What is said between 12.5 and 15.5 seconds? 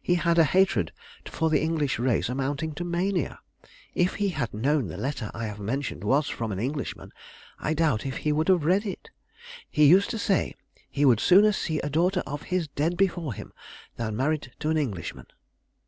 dead before him than married to an Englishman."